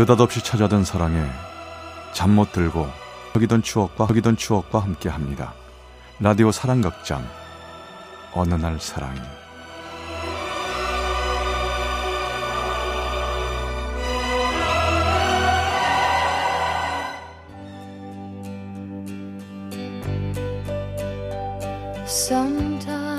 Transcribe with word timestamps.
느닷없이 0.00 0.42
찾아든 0.42 0.82
사랑에 0.82 1.22
잠 2.14 2.30
못 2.30 2.52
들고 2.52 2.88
허기던 3.34 3.60
추억과 3.60 4.06
허기던 4.06 4.38
추억과 4.38 4.78
함께합니다. 4.78 5.52
라디오 6.20 6.50
사랑극장 6.50 7.22
어느 8.32 8.54
날 8.54 8.80
사랑이 8.80 9.20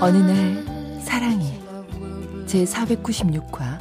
어느 0.02 0.18
날 0.18 1.00
사랑이 1.04 1.62
제 2.48 2.64
496화 2.64 3.78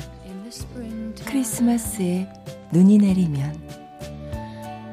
크리스마스에 1.25 2.40
눈이 2.73 2.99
내리면 2.99 3.59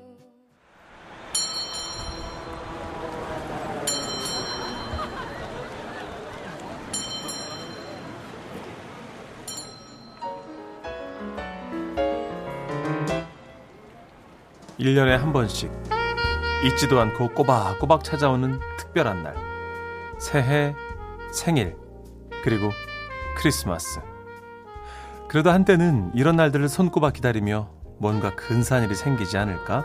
일년에 14.78 15.16
한 15.16 15.32
번씩 15.32 15.70
잊지도 16.64 17.00
않고 17.00 17.28
꼬박꼬박 17.34 18.04
찾아오는 18.04 18.58
특별한 18.78 19.22
날. 19.22 19.34
새해, 20.18 20.74
생일, 21.32 21.76
그리고 22.42 22.70
크리스마스. 23.36 24.00
그래도 25.28 25.50
한때는 25.50 26.10
이런 26.14 26.36
날들을 26.36 26.68
손꼽아 26.68 27.10
기다리며 27.10 27.70
뭔가 27.98 28.34
근사한 28.34 28.84
일이 28.84 28.94
생기지 28.94 29.36
않을까 29.36 29.84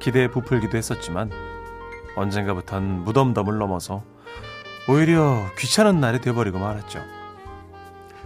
기대에 0.00 0.28
부풀기도 0.28 0.76
했었지만 0.76 1.30
언젠가부턴 2.16 3.04
무덤덤을 3.04 3.58
넘어서 3.58 4.02
오히려 4.88 5.46
귀찮은 5.56 6.00
날이 6.00 6.20
되어버리고 6.20 6.58
말았죠. 6.58 7.00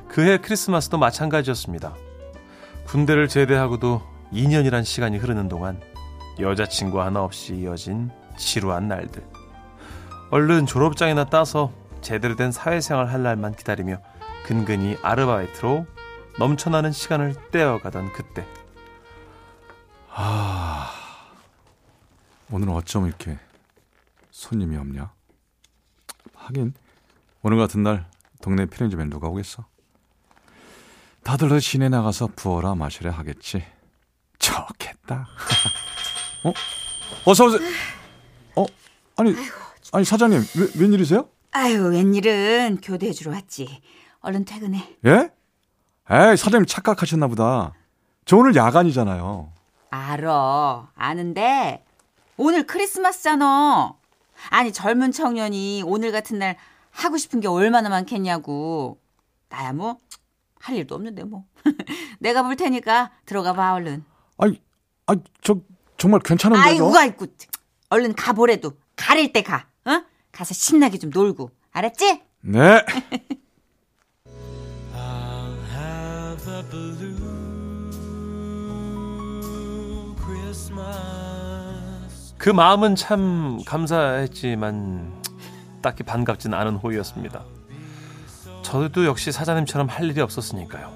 그해 0.08 0.38
크리스마스도 0.38 0.96
마찬가지였습니다. 0.96 1.94
군대를 2.86 3.28
제대하고도 3.28 4.00
2년이란 4.32 4.84
시간이 4.84 5.18
흐르는 5.18 5.48
동안 5.48 5.80
여자친구 6.40 7.00
하나 7.02 7.22
없이 7.22 7.54
이어진 7.54 8.10
지루한 8.38 8.88
날들. 8.88 9.22
얼른 10.30 10.66
졸업장이나 10.66 11.26
따서 11.26 11.72
제대로 12.06 12.36
된 12.36 12.52
사회생활 12.52 13.08
할 13.08 13.24
날만 13.24 13.56
기다리며 13.56 14.00
근근히 14.44 14.96
아르바이트로 15.02 15.88
넘쳐나는 16.38 16.92
시간을 16.92 17.34
떼어가던 17.50 18.12
그때. 18.12 18.46
아 20.08 20.92
오늘은 22.52 22.72
어쩜 22.74 23.08
이렇게 23.08 23.36
손님이 24.30 24.76
없냐? 24.76 25.12
하긴 26.32 26.74
오늘 27.42 27.58
같은 27.58 27.82
날 27.82 28.08
동네 28.40 28.66
편의점에 28.66 29.06
누가 29.06 29.26
오겠어? 29.26 29.66
다들 31.24 31.60
시내 31.60 31.88
나가서 31.88 32.28
부어라 32.36 32.76
마시라 32.76 33.10
하겠지. 33.10 33.64
좋겠다. 34.38 35.26
어? 36.44 36.52
어서 37.24 37.46
오세요. 37.46 37.68
어? 38.54 38.64
아니 39.16 39.34
아니 39.92 40.04
사장님 40.04 40.40
왜, 40.56 40.82
웬일이세요? 40.82 41.28
아유, 41.56 41.84
웬일은 41.88 42.80
교대해주러 42.82 43.30
왔지. 43.32 43.80
얼른 44.20 44.44
퇴근해. 44.44 44.94
예? 45.06 45.30
에이 46.10 46.36
사장님 46.36 46.66
착각하셨나 46.66 47.28
보다. 47.28 47.72
저 48.26 48.36
오늘 48.36 48.54
야간이잖아요. 48.54 49.50
알어. 49.88 50.88
아는데, 50.94 51.82
오늘 52.36 52.66
크리스마스잖아. 52.66 53.94
아니, 54.50 54.70
젊은 54.70 55.12
청년이 55.12 55.82
오늘 55.86 56.12
같은 56.12 56.38
날 56.38 56.58
하고 56.90 57.16
싶은 57.16 57.40
게 57.40 57.48
얼마나 57.48 57.88
많겠냐고. 57.88 58.98
나야 59.48 59.72
뭐, 59.72 59.96
할 60.60 60.76
일도 60.76 60.94
없는데 60.94 61.24
뭐. 61.24 61.46
내가 62.20 62.42
볼 62.42 62.56
테니까 62.56 63.12
들어가 63.24 63.54
봐, 63.54 63.72
얼른. 63.72 64.04
아니 64.36 64.60
아니 65.06 65.22
저 65.40 65.56
정말 65.96 66.20
괜찮은데요? 66.20 66.62
아이고, 66.62 66.98
아이고. 66.98 67.26
얼른 67.88 68.14
가보래도. 68.14 68.72
가릴 68.94 69.32
때 69.32 69.42
가. 69.42 69.64
어? 70.36 70.38
가서 70.38 70.52
신나게 70.54 70.98
좀 70.98 71.10
놀고. 71.10 71.50
알았지? 71.72 72.20
네. 72.42 72.82
그 82.38 82.50
마음은 82.50 82.94
참 82.96 83.60
감사했지만 83.66 85.22
딱히 85.82 86.02
반갑진 86.04 86.54
않은 86.54 86.76
호의였습니다. 86.76 87.44
저도 88.62 89.06
역시 89.06 89.32
사장님처럼 89.32 89.88
할 89.88 90.04
일이 90.10 90.20
없었으니까요. 90.20 90.92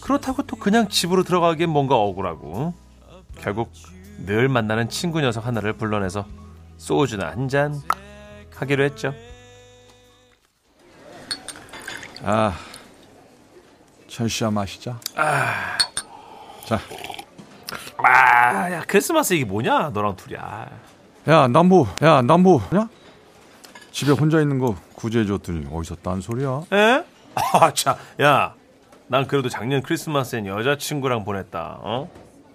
그렇다고 0.00 0.42
또 0.44 0.56
그냥 0.56 0.88
집으로 0.88 1.22
들어가기엔 1.22 1.68
뭔가 1.68 1.96
억울하고 1.96 2.72
결국 3.38 3.72
늘 4.26 4.48
만나는 4.48 4.88
친구 4.88 5.20
녀석 5.20 5.46
하나를 5.46 5.74
불러내서 5.74 6.26
소주나 6.76 7.30
한 7.30 7.48
잔 7.48 7.80
하기로 8.58 8.84
했죠. 8.84 9.14
아, 12.24 12.52
철시야 14.08 14.50
마시자. 14.50 14.98
자, 16.66 16.80
아, 17.98 18.72
야 18.72 18.82
크리스마스 18.86 19.34
이게 19.34 19.44
뭐냐? 19.44 19.90
너랑 19.90 20.16
둘이. 20.16 20.36
아. 20.38 20.66
야 21.28 21.46
남보, 21.46 21.86
야 22.02 22.22
남보, 22.22 22.60
야 22.74 22.88
집에 23.92 24.12
혼자 24.12 24.40
있는 24.40 24.58
거 24.58 24.76
구제해줬더니 24.94 25.68
어디서 25.72 25.96
딴 25.96 26.20
소리야? 26.20 26.62
에? 26.72 27.04
아, 27.34 27.72
자, 27.72 27.96
야, 28.20 28.54
난 29.06 29.26
그래도 29.26 29.48
작년 29.48 29.82
크리스마스엔 29.82 30.46
여자친구랑 30.46 31.24
보냈다. 31.24 31.78
어? 31.80 32.10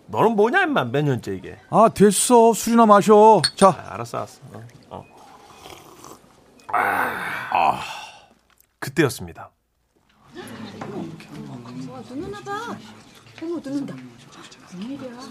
너는 0.07 0.35
뭐냐, 0.35 0.63
임마, 0.63 0.85
몇 0.85 1.03
년째 1.03 1.33
이게. 1.35 1.57
아 1.69 1.87
됐어, 1.93 2.53
술이나 2.53 2.85
마셔. 2.85 3.41
자, 3.55 3.69
아, 3.69 3.93
알았어, 3.93 4.17
알았어. 4.17 4.41
어, 4.51 4.63
어. 4.89 5.05
아, 6.75 7.81
그때였습니다. 8.79 9.51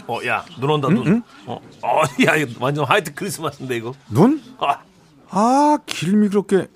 어, 0.06 0.18
야, 0.26 0.44
눈 0.60 0.70
온다, 0.70 0.88
눈. 0.88 1.22
어, 1.46 1.54
어, 1.82 2.02
야, 2.26 2.36
이거 2.36 2.64
완전 2.64 2.84
화이트 2.84 3.14
크리스마스인데, 3.14 3.76
이거. 3.76 3.92
눈? 4.08 4.40
아, 4.58 4.82
아 5.30 5.78
길미 5.86 6.28
그렇게. 6.28 6.68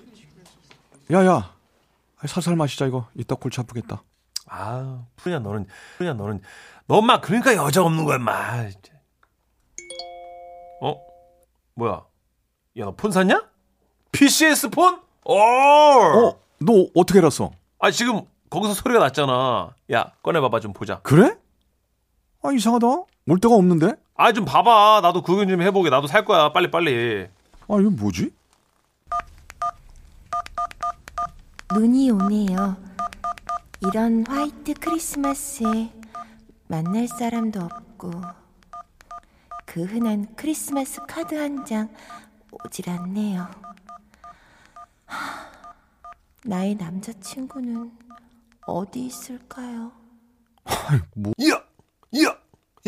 야 1.11 1.25
야, 1.25 1.53
살살 2.25 2.57
마시자 2.57 2.85
이거. 2.85 3.07
이따 3.15 3.35
골치 3.35 3.61
아프겠다. 3.61 4.03
아, 4.47 5.05
푸냐, 5.15 5.39
너는, 5.39 5.65
푸냐, 5.97 6.13
너는. 6.13 6.41
너, 6.87 6.95
엄마, 6.97 7.21
그러니까 7.21 7.55
여자 7.55 7.81
없는 7.83 8.03
거야. 8.05 8.17
진짜. 8.69 8.93
어? 10.81 10.95
뭐야? 11.75 12.03
야, 12.79 12.85
너 12.85 12.91
폰 12.91 13.11
샀냐? 13.11 13.41
PCS 14.11 14.69
폰? 14.69 14.99
오! 15.25 15.33
어, 15.37 16.39
너 16.59 16.87
어떻게 16.95 17.19
알았어? 17.19 17.51
아, 17.79 17.91
지금 17.91 18.21
거기서 18.49 18.73
소리가 18.73 18.99
났잖아. 18.99 19.71
야, 19.91 20.11
꺼내봐봐, 20.23 20.59
좀 20.59 20.73
보자. 20.73 20.99
그래? 21.03 21.35
아 22.43 22.51
이상하다. 22.51 22.87
올 23.29 23.39
데가 23.41 23.55
없는데? 23.55 23.93
아, 24.15 24.31
좀 24.31 24.45
봐봐. 24.45 25.01
나도 25.03 25.21
구경 25.21 25.47
좀 25.47 25.61
해보게. 25.61 25.89
나도 25.89 26.07
살 26.07 26.23
거야. 26.25 26.53
빨리, 26.53 26.71
빨리. 26.71 27.27
아 27.67 27.77
이거 27.79 27.89
뭐지? 27.89 28.31
눈이 31.73 32.11
오네요. 32.11 32.77
이런 33.81 34.25
화이트 34.27 34.73
크리스마스에 34.75 35.91
만날 36.67 37.07
사람도 37.07 37.59
없고 37.61 38.11
그 39.65 39.83
흔한 39.83 40.27
크리스마스 40.35 41.01
카드 41.07 41.35
한 41.35 41.65
장 41.65 41.89
오질 42.65 42.89
않네요. 42.89 43.47
하, 45.07 45.47
나의 46.45 46.75
남자친구는 46.75 47.91
어디 48.65 49.05
있을까요? 49.05 49.91
야! 51.49 51.55
야! 52.23 52.35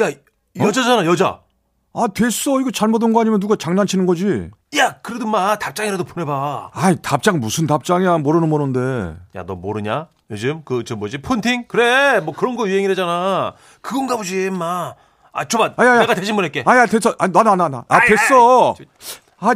야, 0.01 0.11
여자잖아, 0.57 1.05
여자. 1.05 1.41
아 1.93 2.07
됐어. 2.07 2.59
이거 2.61 2.69
잘못 2.71 3.01
온 3.03 3.13
거 3.13 3.21
아니면 3.21 3.39
누가 3.39 3.55
장난치는 3.55 4.05
거지? 4.05 4.51
야, 4.77 4.99
그래도 5.01 5.25
마, 5.25 5.57
답장이라도 5.57 6.03
보내봐. 6.03 6.69
아이 6.73 6.95
답장 7.01 7.39
무슨 7.39 7.65
답장이야? 7.67 8.19
모르는 8.19 8.47
모르는데. 8.49 9.17
야, 9.35 9.43
너 9.45 9.55
모르냐? 9.55 10.07
요즘 10.29 10.61
그, 10.63 10.83
저 10.83 10.95
뭐지? 10.95 11.21
폰팅? 11.21 11.65
그래, 11.67 12.19
뭐 12.19 12.35
그런 12.35 12.55
거 12.55 12.67
유행이라잖아. 12.69 13.55
그건가 13.81 14.15
보지, 14.17 14.45
임마. 14.45 14.93
아, 15.31 15.45
줘봐. 15.45 15.73
아, 15.77 15.85
야, 15.85 15.95
야. 15.95 15.99
내가 16.01 16.13
대신 16.13 16.35
보낼게. 16.35 16.63
아 16.67 16.77
야 16.77 16.85
됐어. 16.85 17.15
아 17.17 17.27
나 17.27 17.43
나 17.43 17.55
나 17.55 17.67
나. 17.69 17.77
아 17.87 17.97
아이, 17.97 18.07
됐어. 18.07 18.75
아이, 19.39 19.55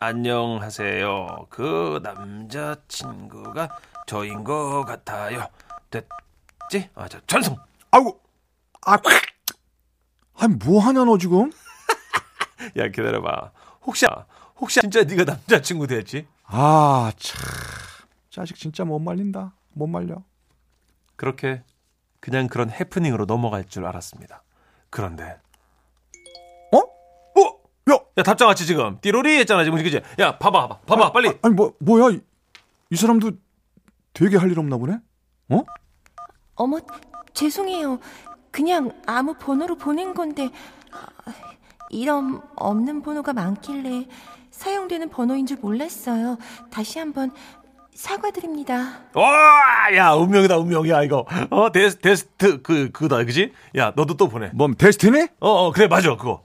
안녕하세요. 0.00 1.46
그 1.48 2.00
남자친구가 2.02 3.68
저인 4.06 4.44
것 4.44 4.84
같아요. 4.84 5.46
됐지? 5.90 6.90
아, 6.94 7.08
자, 7.08 7.20
전송. 7.26 7.56
아이고, 7.90 8.20
아, 8.86 8.96
아니 10.36 10.54
뭐 10.56 10.80
하냐 10.80 11.04
너 11.04 11.16
지금? 11.16 11.50
야, 12.76 12.88
기다려봐. 12.88 13.52
혹시, 13.86 14.06
혹시 14.56 14.80
진짜 14.80 15.04
네가 15.04 15.24
남자친구 15.24 15.86
됐지? 15.86 16.26
아, 16.44 17.12
참, 17.16 17.40
자식 18.30 18.56
진짜 18.56 18.84
못 18.84 18.98
말린다. 18.98 19.54
못 19.72 19.86
말려. 19.86 20.22
그렇게 21.16 21.62
그냥 22.20 22.48
그런 22.48 22.70
해프닝으로 22.70 23.26
넘어갈 23.26 23.64
줄 23.64 23.86
알았습니다. 23.86 24.42
그런데? 24.90 25.38
야, 28.16 28.20
야 28.20 28.22
답장 28.22 28.48
왔지 28.48 28.66
지금 28.66 28.98
띠로리 29.00 29.38
했잖아 29.40 29.64
지금 29.64 29.82
그지? 29.82 30.00
야 30.20 30.38
봐봐 30.38 30.68
봐봐 30.68 30.80
봐봐 30.86 31.12
빨리 31.12 31.28
아, 31.28 31.34
아니 31.42 31.54
뭐 31.54 31.74
뭐야? 31.80 32.10
이, 32.14 32.20
이 32.90 32.96
사람도 32.96 33.32
되게 34.12 34.36
할 34.36 34.50
일 34.50 34.58
없나 34.58 34.76
보네. 34.76 34.98
어? 35.50 35.62
어머, 36.54 36.78
죄송해요. 37.32 37.98
그냥 38.52 38.92
아무 39.06 39.34
번호로 39.34 39.76
보낸 39.76 40.14
건데 40.14 40.50
아, 40.92 41.32
이런 41.90 42.40
없는 42.54 43.02
번호가 43.02 43.32
많길래 43.32 44.06
사용되는 44.52 45.08
번호인 45.10 45.46
줄 45.46 45.56
몰랐어요. 45.60 46.38
다시 46.70 47.00
한번 47.00 47.32
사과드립니다. 47.96 49.00
와 49.14 49.92
야 49.94 50.12
운명이다 50.12 50.56
운명이야 50.58 51.02
이거 51.02 51.26
어 51.50 51.70
des 51.72 51.98
dest 51.98 52.62
그 52.62 52.90
그다 52.92 53.24
그지? 53.24 53.52
야 53.76 53.92
너도 53.96 54.16
또 54.16 54.28
보내 54.28 54.50
뭐 54.54 54.68
destiny? 54.78 55.26
어 55.40 55.66
어 55.66 55.72
그래 55.72 55.88
맞아 55.88 56.10
그거 56.16 56.44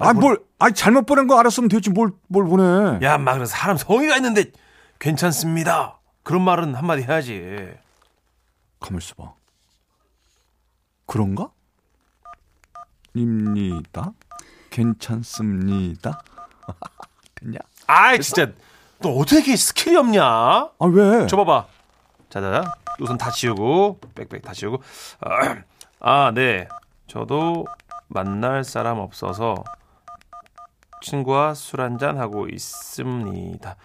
아, 0.00 0.12
뭘, 0.12 0.42
아니 0.58 0.74
잘못 0.74 1.06
보낸 1.06 1.26
거 1.26 1.38
알았으면 1.38 1.68
됐지 1.68 1.90
뭘, 1.90 2.12
뭘 2.28 2.44
보내? 2.46 3.04
야 3.04 3.16
막 3.16 3.34
그래 3.34 3.46
사람 3.46 3.76
성의가 3.76 4.16
있는데 4.16 4.46
괜찮습니다 4.98 5.98
그런 6.22 6.42
말은 6.42 6.74
한마디 6.74 7.02
해야지 7.02 7.72
가만 8.80 9.00
있어봐. 9.00 9.34
그런가? 11.06 11.50
입니다. 13.14 14.12
괜찮습니다. 14.70 16.22
됐냐? 17.34 17.58
아이 17.86 18.20
진짜 18.20 18.52
너 19.00 19.10
어떻게 19.10 19.56
skill이 19.56 19.96
없냐? 19.96 20.22
아 20.24 20.72
왜? 20.92 21.26
줘봐봐. 21.26 21.66
자자, 22.28 22.62
우선 23.00 23.18
다 23.18 23.30
지우고, 23.30 23.98
back 24.14 24.28
back 24.28 24.42
다 24.42 24.52
지우고. 24.52 24.82
아, 26.00 26.30
네. 26.32 26.68
저도 27.08 27.66
만날 28.06 28.62
사람 28.62 28.98
없어서 28.98 29.64
친구와 31.00 31.54
술 31.54 31.80
한잔 31.80 32.18
하고 32.18 32.46
있습니다. 32.48 33.76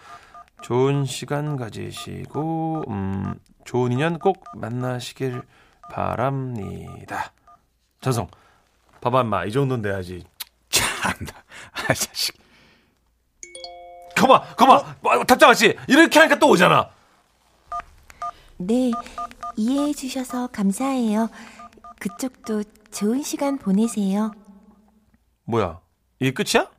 좋은 0.62 1.06
시간 1.06 1.56
가지시고, 1.56 2.84
음, 2.90 3.36
좋은 3.66 3.92
인연 3.92 4.20
꼭 4.20 4.44
만나시길 4.56 5.42
바랍니다. 5.92 7.32
전성, 8.02 8.28
봐봐. 9.02 9.46
이 9.46 9.52
정도는 9.52 9.82
돼야지. 9.82 10.24
참나. 10.70 11.32
아 11.72 11.94
자식. 11.94 12.36
거봐, 14.16 14.56
거봐. 14.56 14.96
뭐, 15.02 15.24
답장 15.26 15.50
왔지? 15.50 15.78
이렇게 15.88 16.20
하니까 16.20 16.40
또 16.40 16.50
오잖아. 16.50 16.90
네, 18.58 18.92
이해해 19.58 19.94
주셔서 19.94 20.48
감사해요. 20.48 21.30
그쪽도 22.00 22.64
좋은 22.92 23.22
시간 23.24 23.58
보내세요. 23.58 24.32
뭐야? 25.44 25.80
이게 26.20 26.32
끝이야? 26.32 26.70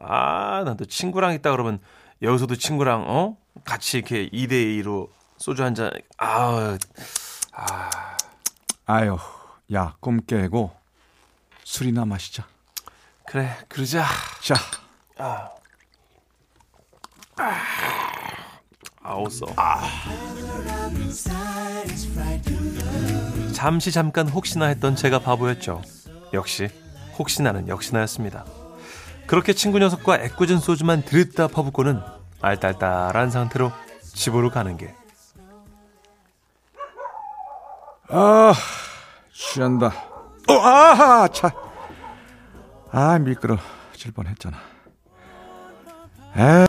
아, 0.00 0.62
난또 0.64 0.86
친구랑 0.86 1.34
있다 1.34 1.50
그러면 1.52 1.78
여기서도 2.22 2.56
친구랑 2.56 3.04
어? 3.06 3.36
같이 3.64 3.98
이렇게 3.98 4.28
2대 4.30 4.82
2로 4.82 5.08
소주 5.38 5.62
한 5.62 5.74
잔. 5.74 5.90
아. 6.18 6.76
아. 7.52 7.90
아유, 8.86 9.16
야, 9.72 9.94
꿈 10.00 10.20
깨고 10.24 10.70
술이나 11.64 12.04
마시자. 12.04 12.46
그래. 13.26 13.56
그러자. 13.68 14.04
자, 14.42 14.56
아웃어. 19.02 19.46
아. 19.56 19.82
잠시 23.52 23.92
잠깐 23.92 24.28
혹시나 24.28 24.66
했던 24.66 24.96
제가 24.96 25.20
바보였죠. 25.20 25.82
역시 26.32 26.68
혹시나는 27.18 27.68
역시나였습니다. 27.68 28.59
그렇게 29.30 29.52
친구 29.52 29.78
녀석과 29.78 30.24
애꿎은 30.24 30.58
소주만 30.58 31.04
들였다 31.04 31.46
퍼붓고는 31.46 32.02
알딸딸한 32.40 33.30
상태로 33.30 33.70
집으로 34.02 34.50
가는 34.50 34.76
게 34.76 34.92
아, 38.08 38.52
취한다. 39.32 39.86
어, 40.48 40.52
아하, 40.52 41.28
차. 41.28 41.48
아, 42.90 43.20
미끄러 43.20 43.56
질 43.92 44.10
뻔 44.12 44.26
했잖아. 44.26 44.56
에, 46.36 46.64
에, 46.64 46.66